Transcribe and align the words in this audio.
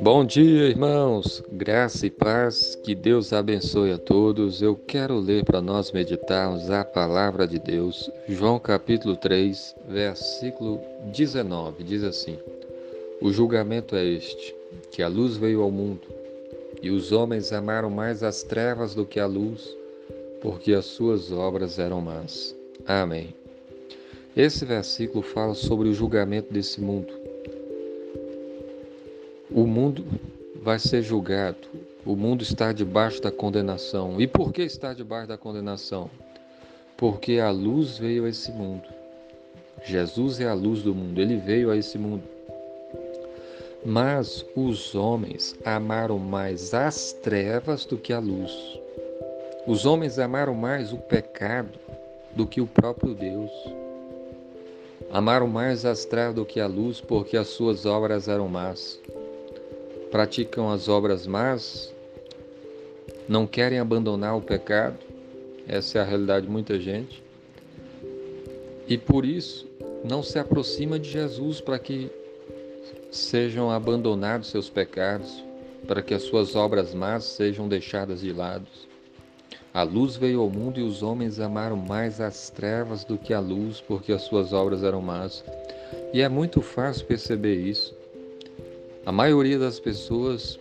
Bom 0.00 0.24
dia, 0.24 0.68
irmãos. 0.68 1.42
Graça 1.50 2.06
e 2.06 2.10
paz. 2.10 2.76
Que 2.76 2.94
Deus 2.94 3.32
abençoe 3.32 3.92
a 3.92 3.98
todos. 3.98 4.62
Eu 4.62 4.76
quero 4.76 5.18
ler 5.18 5.44
para 5.44 5.60
nós 5.60 5.90
meditarmos 5.92 6.70
a 6.70 6.84
palavra 6.84 7.46
de 7.46 7.58
Deus. 7.58 8.10
João 8.28 8.58
capítulo 8.58 9.16
3, 9.16 9.74
versículo 9.88 10.80
19. 11.12 11.82
Diz 11.82 12.04
assim: 12.04 12.38
O 13.20 13.32
julgamento 13.32 13.96
é 13.96 14.04
este: 14.04 14.54
que 14.90 15.02
a 15.02 15.08
luz 15.08 15.36
veio 15.36 15.62
ao 15.62 15.70
mundo, 15.70 16.08
e 16.82 16.90
os 16.90 17.12
homens 17.12 17.52
amaram 17.52 17.90
mais 17.90 18.22
as 18.22 18.42
trevas 18.42 18.94
do 18.94 19.04
que 19.04 19.18
a 19.18 19.26
luz, 19.26 19.76
porque 20.40 20.72
as 20.72 20.84
suas 20.84 21.32
obras 21.32 21.78
eram 21.78 22.00
más. 22.00 22.56
Amém. 22.86 23.34
Esse 24.38 24.64
versículo 24.64 25.22
fala 25.22 25.54
sobre 25.54 25.90
o 25.90 25.92
julgamento 25.92 26.50
desse 26.50 26.80
mundo 26.80 27.28
o 29.50 29.66
mundo 29.66 30.04
vai 30.62 30.78
ser 30.78 31.02
julgado. 31.02 31.68
O 32.04 32.14
mundo 32.14 32.42
está 32.42 32.72
debaixo 32.72 33.20
da 33.20 33.30
condenação. 33.30 34.20
E 34.20 34.26
por 34.26 34.52
que 34.52 34.62
está 34.62 34.92
debaixo 34.92 35.28
da 35.28 35.38
condenação? 35.38 36.10
Porque 36.96 37.38
a 37.38 37.50
luz 37.50 37.98
veio 37.98 38.24
a 38.24 38.28
esse 38.28 38.50
mundo. 38.52 38.88
Jesus 39.84 40.40
é 40.40 40.46
a 40.46 40.54
luz 40.54 40.82
do 40.82 40.94
mundo, 40.94 41.20
ele 41.20 41.36
veio 41.36 41.70
a 41.70 41.76
esse 41.76 41.96
mundo. 41.96 42.24
Mas 43.84 44.44
os 44.56 44.94
homens 44.94 45.56
amaram 45.64 46.18
mais 46.18 46.74
as 46.74 47.12
trevas 47.12 47.84
do 47.84 47.96
que 47.96 48.12
a 48.12 48.18
luz. 48.18 48.52
Os 49.66 49.86
homens 49.86 50.18
amaram 50.18 50.54
mais 50.54 50.92
o 50.92 50.98
pecado 50.98 51.78
do 52.34 52.46
que 52.46 52.60
o 52.60 52.66
próprio 52.66 53.14
Deus. 53.14 53.50
Amaram 55.10 55.46
mais 55.46 55.84
as 55.84 56.04
trevas 56.04 56.34
do 56.34 56.44
que 56.44 56.60
a 56.60 56.66
luz, 56.66 57.00
porque 57.00 57.36
as 57.36 57.48
suas 57.48 57.86
obras 57.86 58.28
eram 58.28 58.46
más. 58.48 59.00
Praticam 60.10 60.70
as 60.70 60.88
obras 60.88 61.26
más, 61.26 61.94
não 63.28 63.46
querem 63.46 63.78
abandonar 63.78 64.36
o 64.36 64.42
pecado, 64.42 64.98
essa 65.66 65.98
é 65.98 66.00
a 66.00 66.04
realidade 66.04 66.46
de 66.46 66.52
muita 66.52 66.78
gente, 66.78 67.22
e 68.86 68.96
por 68.96 69.24
isso 69.24 69.66
não 70.02 70.22
se 70.22 70.38
aproxima 70.38 70.98
de 70.98 71.10
Jesus 71.10 71.60
para 71.60 71.78
que 71.78 72.10
sejam 73.10 73.70
abandonados 73.70 74.48
seus 74.48 74.70
pecados, 74.70 75.44
para 75.86 76.02
que 76.02 76.14
as 76.14 76.22
suas 76.22 76.54
obras 76.54 76.94
más 76.94 77.24
sejam 77.24 77.68
deixadas 77.68 78.20
de 78.20 78.32
lado. 78.32 78.66
A 79.78 79.84
luz 79.84 80.16
veio 80.16 80.40
ao 80.40 80.50
mundo 80.50 80.80
e 80.80 80.82
os 80.82 81.04
homens 81.04 81.38
amaram 81.38 81.76
mais 81.76 82.20
as 82.20 82.50
trevas 82.50 83.04
do 83.04 83.16
que 83.16 83.32
a 83.32 83.38
luz, 83.38 83.80
porque 83.80 84.12
as 84.12 84.22
suas 84.22 84.52
obras 84.52 84.82
eram 84.82 85.00
más. 85.00 85.44
E 86.12 86.20
é 86.20 86.28
muito 86.28 86.60
fácil 86.60 87.06
perceber 87.06 87.54
isso. 87.54 87.96
A 89.06 89.12
maioria 89.12 89.56
das 89.56 89.78
pessoas 89.78 90.58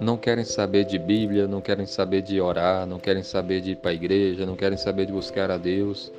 não 0.00 0.16
querem 0.16 0.44
saber 0.44 0.86
de 0.86 0.98
Bíblia, 0.98 1.46
não 1.46 1.60
querem 1.60 1.84
saber 1.84 2.22
de 2.22 2.40
orar, 2.40 2.86
não 2.86 2.98
querem 2.98 3.22
saber 3.22 3.60
de 3.60 3.72
ir 3.72 3.76
para 3.76 3.90
a 3.90 3.94
igreja, 3.94 4.46
não 4.46 4.56
querem 4.56 4.78
saber 4.78 5.04
de 5.04 5.12
buscar 5.12 5.50
a 5.50 5.58
Deus. 5.58 6.10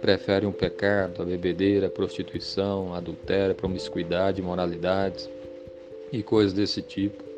Preferem 0.00 0.48
o 0.48 0.52
pecado, 0.52 1.22
a 1.22 1.24
bebedeira, 1.24 1.88
a 1.88 1.90
prostituição, 1.90 2.94
a 2.94 2.98
adultério, 2.98 3.50
a 3.50 3.56
promiscuidade, 3.56 4.40
imoralidades 4.40 5.28
e 6.12 6.22
coisas 6.22 6.52
desse 6.52 6.80
tipo. 6.80 7.31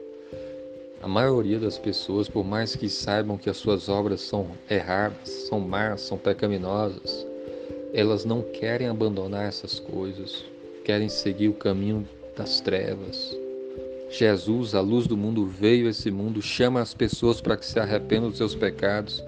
A 1.04 1.06
maioria 1.06 1.58
das 1.58 1.76
pessoas, 1.76 2.30
por 2.30 2.46
mais 2.46 2.74
que 2.74 2.88
saibam 2.88 3.36
que 3.36 3.50
as 3.50 3.58
suas 3.58 3.90
obras 3.90 4.22
são 4.22 4.46
erradas, 4.70 5.28
são 5.28 5.60
más, 5.60 6.00
são 6.00 6.16
pecaminosas, 6.16 7.26
elas 7.92 8.24
não 8.24 8.40
querem 8.40 8.88
abandonar 8.88 9.46
essas 9.46 9.78
coisas, 9.78 10.46
querem 10.82 11.10
seguir 11.10 11.48
o 11.48 11.52
caminho 11.52 12.08
das 12.34 12.58
trevas. 12.62 13.36
Jesus, 14.08 14.74
a 14.74 14.80
luz 14.80 15.06
do 15.06 15.14
mundo, 15.14 15.44
veio 15.44 15.88
a 15.88 15.90
esse 15.90 16.10
mundo, 16.10 16.40
chama 16.40 16.80
as 16.80 16.94
pessoas 16.94 17.38
para 17.38 17.58
que 17.58 17.66
se 17.66 17.78
arrependam 17.78 18.30
dos 18.30 18.38
seus 18.38 18.54
pecados, 18.54 19.22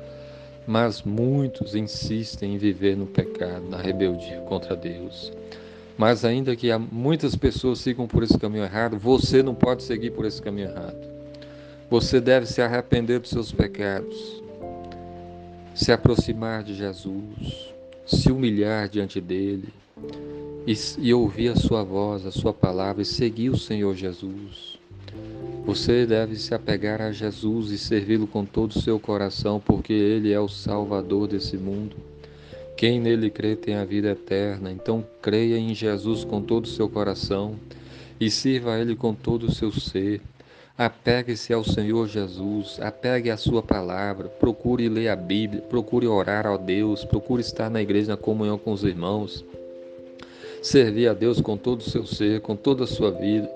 mas 0.66 1.02
muitos 1.02 1.74
insistem 1.74 2.54
em 2.54 2.58
viver 2.58 2.96
no 2.96 3.04
pecado, 3.04 3.68
na 3.68 3.76
rebeldia 3.76 4.40
contra 4.48 4.74
Deus. 4.74 5.30
Mas 5.98 6.24
ainda 6.24 6.56
que 6.56 6.74
muitas 6.90 7.36
pessoas 7.36 7.80
sigam 7.80 8.06
por 8.06 8.22
esse 8.22 8.38
caminho 8.38 8.64
errado, 8.64 8.98
você 8.98 9.42
não 9.42 9.54
pode 9.54 9.82
seguir 9.82 10.12
por 10.12 10.24
esse 10.24 10.40
caminho 10.40 10.70
errado. 10.70 11.15
Você 11.88 12.20
deve 12.20 12.46
se 12.46 12.60
arrepender 12.60 13.20
dos 13.20 13.30
seus 13.30 13.52
pecados, 13.52 14.42
se 15.74 15.92
aproximar 15.92 16.64
de 16.64 16.74
Jesus, 16.74 17.72
se 18.04 18.30
humilhar 18.32 18.88
diante 18.88 19.20
dele, 19.20 19.68
e, 20.66 20.74
e 20.98 21.14
ouvir 21.14 21.48
a 21.50 21.56
sua 21.56 21.84
voz, 21.84 22.26
a 22.26 22.32
sua 22.32 22.52
palavra 22.52 23.02
e 23.02 23.04
seguir 23.04 23.50
o 23.50 23.56
Senhor 23.56 23.94
Jesus. 23.94 24.78
Você 25.64 26.04
deve 26.04 26.36
se 26.36 26.54
apegar 26.54 27.00
a 27.00 27.12
Jesus 27.12 27.70
e 27.70 27.78
servi-lo 27.78 28.26
com 28.26 28.44
todo 28.44 28.72
o 28.72 28.80
seu 28.80 28.98
coração, 28.98 29.60
porque 29.60 29.92
Ele 29.92 30.32
é 30.32 30.40
o 30.40 30.48
Salvador 30.48 31.28
desse 31.28 31.56
mundo. 31.56 31.96
Quem 32.76 33.00
nele 33.00 33.30
crê 33.30 33.56
tem 33.56 33.76
a 33.76 33.84
vida 33.84 34.10
eterna, 34.10 34.70
então 34.70 35.04
creia 35.22 35.56
em 35.56 35.74
Jesus 35.74 36.24
com 36.24 36.42
todo 36.42 36.64
o 36.64 36.68
seu 36.68 36.88
coração 36.88 37.56
e 38.20 38.30
sirva 38.30 38.74
a 38.74 38.80
Ele 38.80 38.94
com 38.94 39.14
todo 39.14 39.44
o 39.44 39.52
seu 39.52 39.72
ser. 39.72 40.20
Apegue-se 40.78 41.52
ao 41.52 41.64
Senhor 41.64 42.06
Jesus, 42.06 42.78
apegue 42.80 43.30
à 43.30 43.36
Sua 43.36 43.62
palavra, 43.62 44.28
procure 44.28 44.88
ler 44.88 45.08
a 45.08 45.16
Bíblia, 45.16 45.62
procure 45.62 46.06
orar 46.06 46.46
a 46.46 46.56
Deus, 46.56 47.04
procure 47.04 47.40
estar 47.40 47.70
na 47.70 47.80
igreja 47.80 48.12
na 48.12 48.16
comunhão 48.16 48.58
com 48.58 48.72
os 48.72 48.84
irmãos 48.84 49.44
servir 50.66 51.08
a 51.08 51.14
Deus 51.14 51.40
com 51.40 51.56
todo 51.56 51.80
o 51.80 51.90
seu 51.90 52.04
ser, 52.04 52.40
com 52.40 52.56
toda 52.56 52.84
a 52.84 52.86
sua 52.86 53.12
vida, 53.12 53.48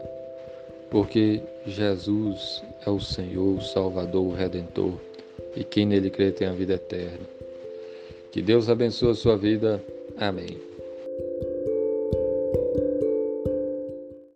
porque 0.90 1.40
Jesus 1.66 2.62
é 2.86 2.90
o 2.90 3.00
Senhor, 3.00 3.58
o 3.58 3.62
Salvador, 3.62 4.24
o 4.24 4.34
Redentor, 4.34 4.94
e 5.56 5.64
quem 5.64 5.86
nele 5.86 6.08
crê 6.08 6.30
tem 6.30 6.46
a 6.46 6.52
vida 6.52 6.74
eterna. 6.74 7.26
Que 8.30 8.40
Deus 8.40 8.68
abençoe 8.68 9.10
a 9.10 9.14
sua 9.14 9.36
vida. 9.36 9.82
Amém. 10.16 10.69